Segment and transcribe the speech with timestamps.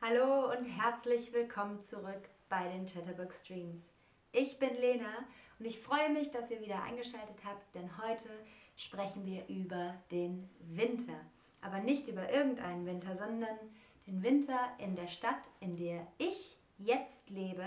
[0.00, 3.82] Hallo und herzlich willkommen zurück bei den Chatterbug Streams.
[4.30, 5.26] Ich bin Lena
[5.58, 8.28] und ich freue mich, dass ihr wieder eingeschaltet habt, denn heute
[8.76, 11.20] sprechen wir über den Winter.
[11.62, 13.58] Aber nicht über irgendeinen Winter, sondern
[14.06, 17.66] den Winter in der Stadt, in der ich jetzt lebe.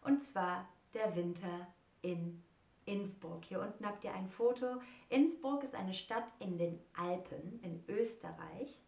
[0.00, 1.66] Und zwar der Winter
[2.00, 2.42] in
[2.86, 3.44] Innsbruck.
[3.44, 4.80] Hier unten habt ihr ein Foto.
[5.10, 8.80] Innsbruck ist eine Stadt in den Alpen in Österreich.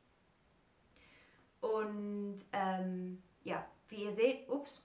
[1.60, 4.82] Und ähm, ja, wie ihr seht, ups,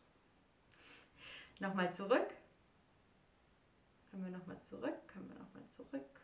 [1.60, 2.34] nochmal zurück.
[4.12, 6.20] Können wir nochmal zurück, können wir nochmal zurück.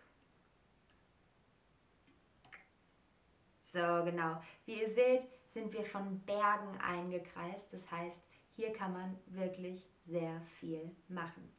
[3.61, 4.41] So, genau.
[4.65, 7.71] Wie ihr seht, sind wir von Bergen eingekreist.
[7.71, 8.21] Das heißt,
[8.55, 11.49] hier kann man wirklich sehr viel machen.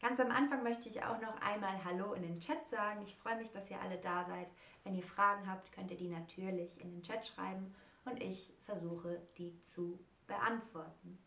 [0.00, 3.02] Ganz am Anfang möchte ich auch noch einmal Hallo in den Chat sagen.
[3.02, 4.46] Ich freue mich, dass ihr alle da seid.
[4.84, 7.74] Wenn ihr Fragen habt, könnt ihr die natürlich in den Chat schreiben
[8.06, 11.18] und ich versuche, die zu beantworten.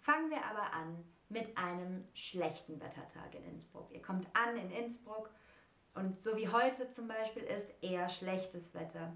[0.00, 3.90] Fangen wir aber an mit einem schlechten Wettertag in Innsbruck.
[3.90, 5.30] Ihr kommt an in Innsbruck
[5.94, 9.12] und so wie heute zum Beispiel ist eher schlechtes Wetter.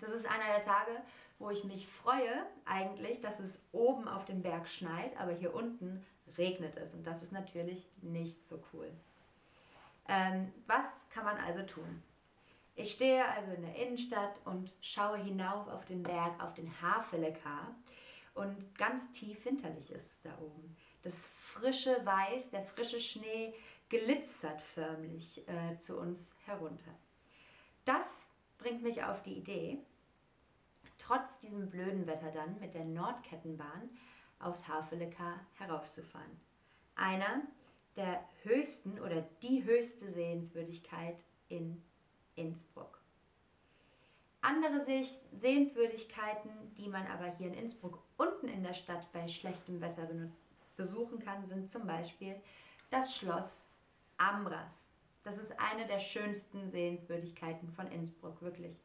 [0.00, 0.92] Das ist einer der Tage,
[1.38, 6.04] wo ich mich freue eigentlich, dass es oben auf dem Berg schneit, aber hier unten
[6.36, 8.92] regnet es und das ist natürlich nicht so cool.
[10.06, 12.02] Ähm, was kann man also tun?
[12.78, 17.74] Ich stehe also in der Innenstadt und schaue hinauf auf den Berg, auf den Havelekar
[18.34, 20.76] und ganz tief hinterlich ist es da oben.
[21.02, 23.52] Das frische Weiß, der frische Schnee
[23.88, 26.94] glitzert förmlich äh, zu uns herunter.
[27.84, 28.06] Das
[28.58, 29.80] bringt mich auf die Idee,
[30.98, 33.90] trotz diesem blöden Wetter dann mit der Nordkettenbahn
[34.38, 36.40] aufs Havelekar heraufzufahren.
[36.94, 37.42] Einer
[37.96, 41.82] der höchsten oder die höchste Sehenswürdigkeit in
[42.38, 43.00] Innsbruck.
[44.40, 44.80] Andere
[45.40, 50.08] Sehenswürdigkeiten, die man aber hier in Innsbruck unten in der Stadt bei schlechtem Wetter
[50.76, 52.40] besuchen kann, sind zum Beispiel
[52.90, 53.66] das Schloss
[54.16, 54.92] Ambras.
[55.24, 58.76] Das ist eine der schönsten Sehenswürdigkeiten von Innsbruck, wirklich.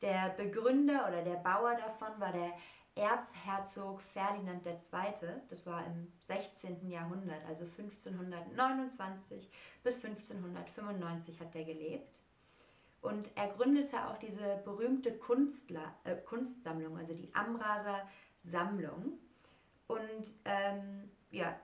[0.00, 2.52] Der Begründer oder der Bauer davon war der
[2.94, 4.74] Erzherzog Ferdinand II.,
[5.48, 6.88] das war im 16.
[6.88, 9.50] Jahrhundert, also 1529
[9.82, 12.19] bis 1595 hat er gelebt.
[13.02, 18.06] Und er gründete auch diese berühmte Kunstler, äh, Kunstsammlung, also die Amraser
[18.44, 19.18] Sammlung.
[19.86, 21.58] Und ähm, ja,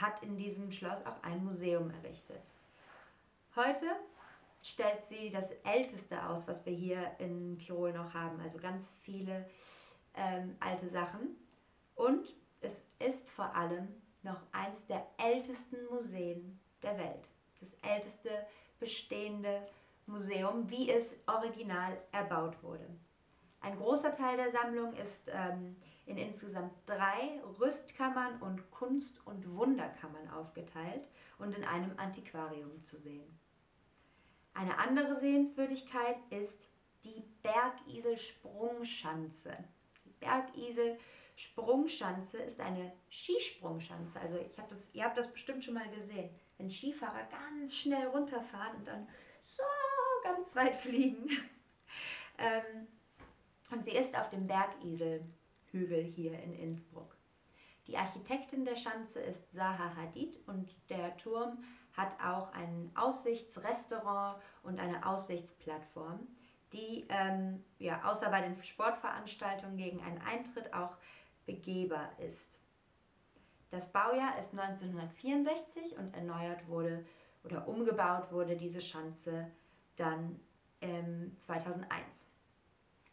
[0.00, 2.50] hat in diesem Schloss auch ein Museum errichtet.
[3.54, 3.86] Heute
[4.62, 8.38] stellt sie das Älteste aus, was wir hier in Tirol noch haben.
[8.40, 9.48] Also ganz viele
[10.14, 11.36] ähm, alte Sachen.
[11.94, 13.88] Und es ist vor allem
[14.22, 17.28] noch eins der ältesten Museen der Welt.
[17.60, 18.30] Das älteste
[18.78, 19.66] bestehende Museum,
[20.70, 22.86] wie es original erbaut wurde.
[23.60, 30.30] Ein großer Teil der Sammlung ist ähm, in insgesamt drei Rüstkammern und Kunst- und Wunderkammern
[30.30, 31.08] aufgeteilt
[31.38, 33.40] und in einem Antiquarium zu sehen.
[34.54, 36.70] Eine andere Sehenswürdigkeit ist
[37.04, 39.56] die Bergisel-Sprungschanze.
[40.04, 44.20] Die Bergisel-Sprungschanze ist eine Skisprungschanze.
[44.20, 48.06] Also ich hab das, ihr habt das bestimmt schon mal gesehen, wenn Skifahrer ganz schnell
[48.06, 49.08] runterfahren und dann
[50.26, 51.28] ganz weit fliegen.
[52.38, 52.86] ähm,
[53.70, 57.16] und sie ist auf dem Bergiselhügel hier in Innsbruck.
[57.86, 61.62] Die Architektin der Schanze ist Zaha Hadid und der Turm
[61.96, 66.26] hat auch ein Aussichtsrestaurant und eine Aussichtsplattform,
[66.72, 70.96] die ähm, ja, außer bei den Sportveranstaltungen gegen einen Eintritt auch
[71.46, 72.58] begehbar ist.
[73.70, 77.04] Das Baujahr ist 1964 und erneuert wurde
[77.44, 79.50] oder umgebaut wurde diese Schanze
[79.96, 80.40] dann
[80.80, 82.30] ähm, 2001.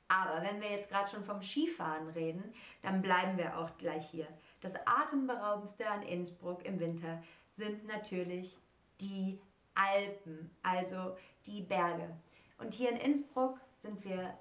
[0.07, 4.27] Aber wenn wir jetzt gerade schon vom Skifahren reden, dann bleiben wir auch gleich hier.
[4.61, 7.23] Das atemberaubendste an Innsbruck im Winter
[7.53, 8.59] sind natürlich
[9.01, 9.39] die
[9.73, 12.15] Alpen, also die Berge.
[12.59, 14.37] Und hier in Innsbruck sind wir,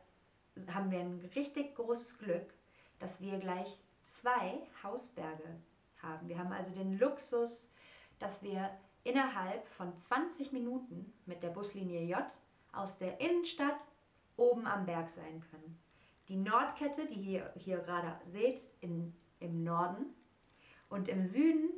[0.73, 2.53] haben wir ein richtig großes Glück,
[2.99, 5.59] dass wir gleich zwei Hausberge
[6.03, 6.29] haben.
[6.29, 7.69] Wir haben also den Luxus,
[8.19, 8.71] dass wir
[9.05, 12.27] innerhalb von 20 Minuten mit der Buslinie J
[12.73, 13.87] aus der Innenstadt
[14.37, 15.79] oben am Berg sein können.
[16.29, 20.07] Die Nordkette, die ihr hier gerade seht, in, im Norden.
[20.89, 21.71] Und im Süden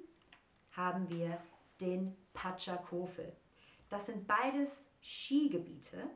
[0.73, 1.39] haben wir
[1.81, 3.33] den Patschakofel.
[3.89, 6.09] Das sind beides Skigebiete.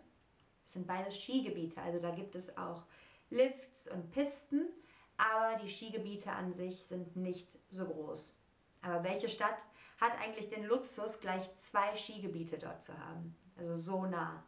[0.64, 2.84] Das sind beides Skigebiete, also da gibt es auch
[3.30, 4.68] Lifts und Pisten,
[5.16, 8.36] aber die Skigebiete an sich sind nicht so groß.
[8.82, 9.64] Aber welche Stadt
[9.98, 13.34] hat eigentlich den Luxus, gleich zwei Skigebiete dort zu haben?
[13.56, 14.44] Also so nah.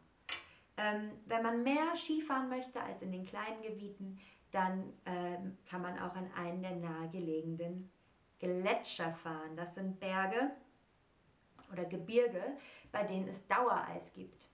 [0.77, 4.19] Ähm, wenn man mehr Skifahren möchte als in den kleinen Gebieten,
[4.51, 7.89] dann ähm, kann man auch an einen der nahegelegenen
[8.39, 9.55] Gletscher fahren.
[9.55, 10.51] Das sind Berge
[11.71, 12.57] oder Gebirge,
[12.91, 14.47] bei denen es Dauereis gibt.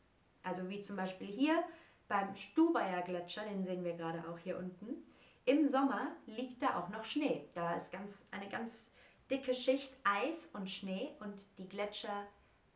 [0.44, 1.64] Also wie zum Beispiel hier
[2.08, 5.04] beim Stubaier Gletscher, den sehen wir gerade auch hier unten.
[5.46, 7.50] Im Sommer liegt da auch noch Schnee.
[7.54, 8.92] Da ist ganz, eine ganz
[9.30, 12.28] dicke Schicht Eis und Schnee und die Gletscher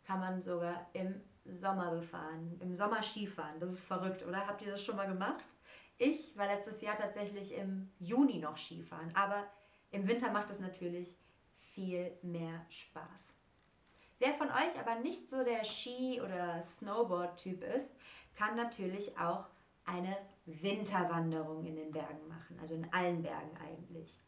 [0.05, 3.59] kann man sogar im Sommer befahren, im Sommer Skifahren.
[3.59, 4.45] Das ist verrückt, oder?
[4.47, 5.43] Habt ihr das schon mal gemacht?
[5.97, 9.45] Ich war letztes Jahr tatsächlich im Juni noch Skifahren, aber
[9.91, 11.15] im Winter macht es natürlich
[11.59, 13.35] viel mehr Spaß.
[14.19, 17.91] Wer von euch aber nicht so der Ski- oder Snowboard-Typ ist,
[18.35, 19.47] kann natürlich auch
[19.85, 20.15] eine
[20.45, 24.19] Winterwanderung in den Bergen machen, also in allen Bergen eigentlich.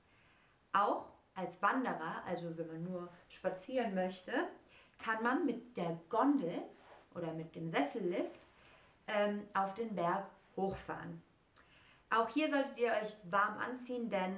[0.72, 4.32] Auch als Wanderer, also wenn man nur spazieren möchte,
[4.98, 6.64] kann man mit der Gondel
[7.16, 8.40] oder mit dem Sessellift
[9.08, 10.26] ähm, auf den Berg
[10.56, 11.22] hochfahren.
[12.10, 14.38] Auch hier solltet ihr euch warm anziehen, denn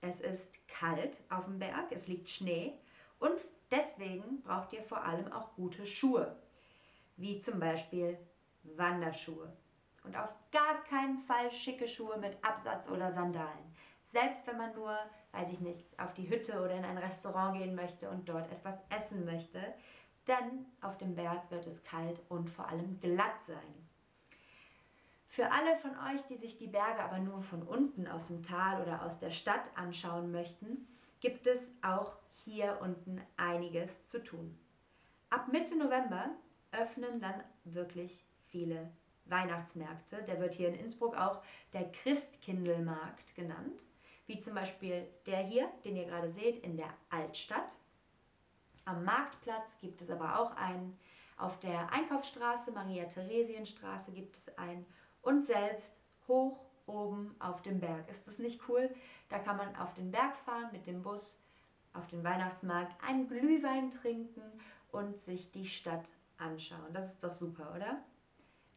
[0.00, 2.72] es ist kalt auf dem Berg, es liegt Schnee
[3.20, 3.38] und
[3.70, 6.36] deswegen braucht ihr vor allem auch gute Schuhe,
[7.16, 8.18] wie zum Beispiel
[8.64, 9.52] Wanderschuhe.
[10.04, 13.72] Und auf gar keinen Fall schicke Schuhe mit Absatz oder Sandalen.
[14.08, 14.98] Selbst wenn man nur,
[15.30, 18.76] weiß ich nicht, auf die Hütte oder in ein Restaurant gehen möchte und dort etwas
[18.90, 19.60] essen möchte,
[20.28, 23.88] denn auf dem Berg wird es kalt und vor allem glatt sein.
[25.28, 28.82] Für alle von euch, die sich die Berge aber nur von unten aus dem Tal
[28.82, 30.86] oder aus der Stadt anschauen möchten,
[31.20, 34.58] gibt es auch hier unten einiges zu tun.
[35.30, 36.30] Ab Mitte November
[36.72, 38.90] öffnen dann wirklich viele
[39.24, 40.22] Weihnachtsmärkte.
[40.24, 41.42] Der wird hier in Innsbruck auch
[41.72, 43.82] der Christkindelmarkt genannt,
[44.26, 47.76] wie zum Beispiel der hier, den ihr gerade seht, in der Altstadt.
[48.84, 50.98] Am Marktplatz gibt es aber auch einen.
[51.36, 54.86] Auf der Einkaufsstraße, Maria-Theresien-Straße gibt es einen
[55.22, 55.94] und selbst
[56.28, 58.08] hoch oben auf dem Berg.
[58.10, 58.90] Ist das nicht cool?
[59.28, 61.40] Da kann man auf den Berg fahren mit dem Bus,
[61.94, 64.42] auf den Weihnachtsmarkt, einen Glühwein trinken
[64.90, 66.04] und sich die Stadt
[66.38, 66.92] anschauen.
[66.92, 67.98] Das ist doch super, oder?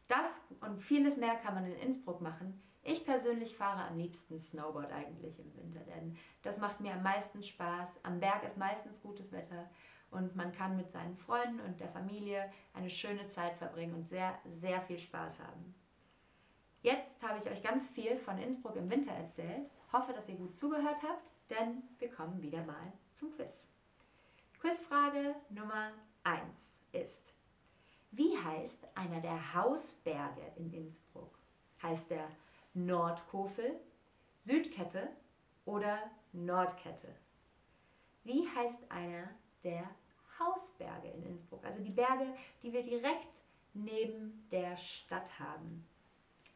[0.08, 0.28] Das
[0.60, 2.60] und vieles mehr kann man in Innsbruck machen.
[2.84, 7.42] Ich persönlich fahre am liebsten Snowboard eigentlich im Winter, denn das macht mir am meisten
[7.42, 7.98] Spaß.
[8.04, 9.68] Am Berg ist meistens gutes Wetter
[10.10, 14.38] und man kann mit seinen Freunden und der Familie eine schöne Zeit verbringen und sehr,
[14.44, 15.74] sehr viel Spaß haben.
[16.82, 19.68] Jetzt habe ich euch ganz viel von Innsbruck im Winter erzählt.
[19.92, 23.68] Hoffe, dass ihr gut zugehört habt, denn wir kommen wieder mal zum Quiz.
[24.60, 25.90] Quizfrage Nummer
[26.24, 27.32] 1 ist,
[28.10, 31.38] wie heißt einer der Hausberge in Innsbruck?
[31.82, 32.28] Heißt der
[32.72, 33.78] Nordkofel,
[34.36, 35.08] Südkette
[35.64, 35.98] oder
[36.32, 37.14] Nordkette?
[38.24, 39.28] Wie heißt einer
[39.66, 39.90] der
[40.38, 41.64] Hausberge in Innsbruck?
[41.64, 42.32] Also die Berge,
[42.62, 43.42] die wir direkt
[43.74, 45.86] neben der Stadt haben.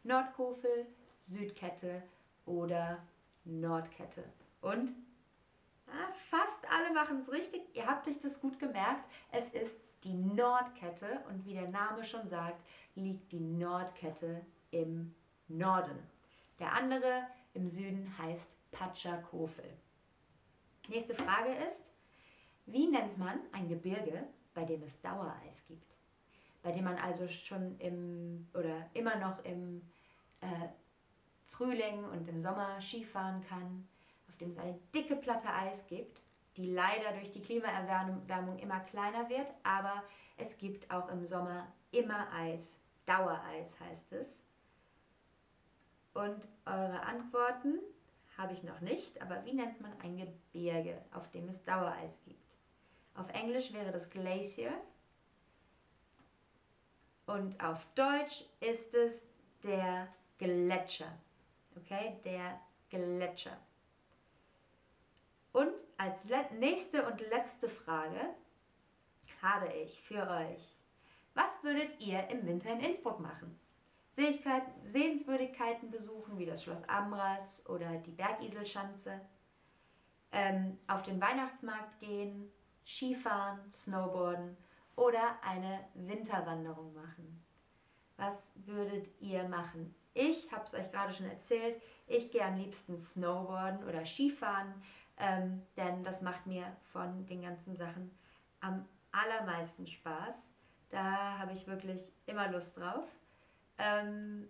[0.05, 0.87] Nordkofel,
[1.19, 2.03] Südkette
[2.47, 3.03] oder
[3.45, 4.25] Nordkette.
[4.63, 4.93] Und
[5.87, 7.63] ah, fast alle machen es richtig.
[7.75, 9.05] Ihr habt euch das gut gemerkt.
[9.31, 12.63] Es ist die Nordkette und wie der Name schon sagt,
[12.95, 14.41] liegt die Nordkette
[14.71, 15.15] im
[15.49, 15.99] Norden.
[16.59, 19.77] Der andere im Süden heißt Patschakofel.
[20.89, 21.90] Nächste Frage ist,
[22.73, 24.25] wie nennt man ein Gebirge,
[24.55, 26.01] bei dem es Dauereis gibt?
[26.63, 29.83] bei dem man also schon im oder immer noch im
[30.41, 30.69] äh,
[31.47, 33.89] Frühling und im Sommer Skifahren kann,
[34.29, 36.21] auf dem es eine dicke Platte Eis gibt,
[36.57, 40.03] die leider durch die Klimaerwärmung immer kleiner wird, aber
[40.37, 42.63] es gibt auch im Sommer immer Eis,
[43.07, 44.41] Dauereis heißt es.
[46.13, 47.79] Und eure Antworten
[48.37, 52.40] habe ich noch nicht, aber wie nennt man ein Gebirge, auf dem es Dauereis gibt?
[53.21, 54.73] Auf Englisch wäre das Glacier
[57.27, 59.29] und auf Deutsch ist es
[59.63, 60.09] der
[60.39, 61.13] Gletscher.
[61.77, 62.59] Okay, der
[62.89, 63.59] Gletscher.
[65.53, 66.19] Und als
[66.53, 68.21] nächste und letzte Frage
[69.43, 70.79] habe ich für euch,
[71.35, 73.61] was würdet ihr im Winter in Innsbruck machen?
[74.13, 79.21] Sehenswürdigkeiten besuchen, wie das Schloss Amras oder die Bergiselschanze,
[80.33, 82.51] ähm, auf den Weihnachtsmarkt gehen,
[82.87, 84.57] Skifahren, Snowboarden
[84.97, 87.43] oder eine Winterwanderung machen.
[88.17, 89.95] Was würdet ihr machen?
[90.13, 94.75] Ich habe es euch gerade schon erzählt, ich gehe am liebsten Snowboarden oder Skifahren,
[95.17, 98.11] ähm, denn das macht mir von den ganzen Sachen
[98.61, 100.35] am allermeisten Spaß.
[100.91, 103.05] Da habe ich wirklich immer Lust drauf.
[103.79, 104.49] Ähm,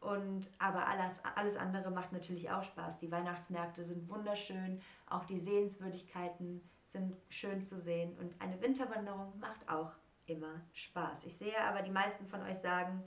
[0.00, 2.98] und, aber alles, alles andere macht natürlich auch Spaß.
[2.98, 6.60] Die Weihnachtsmärkte sind wunderschön, auch die Sehenswürdigkeiten
[6.94, 9.92] sind schön zu sehen und eine Winterwanderung macht auch
[10.26, 11.24] immer Spaß.
[11.24, 13.02] Ich sehe aber, die meisten von euch sagen,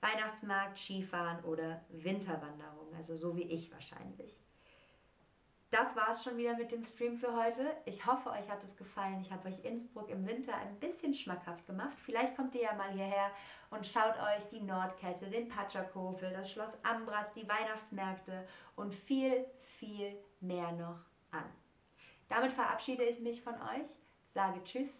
[0.00, 4.38] Weihnachtsmarkt, Skifahren oder Winterwanderung, also so wie ich wahrscheinlich.
[5.70, 7.66] Das war es schon wieder mit dem Stream für heute.
[7.84, 9.20] Ich hoffe, euch hat es gefallen.
[9.20, 11.98] Ich habe euch Innsbruck im Winter ein bisschen schmackhaft gemacht.
[12.04, 13.32] Vielleicht kommt ihr ja mal hierher
[13.70, 19.44] und schaut euch die Nordkette, den Patschakofel, das Schloss Ambras, die Weihnachtsmärkte und viel,
[19.80, 21.00] viel mehr noch
[21.32, 21.65] an.
[22.28, 23.86] Damit verabschiede ich mich von euch,
[24.34, 24.90] sage Tschüss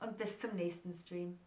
[0.00, 1.38] und bis zum nächsten Stream.